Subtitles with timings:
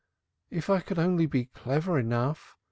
[0.49, 2.55] "If I could only be clever enough!"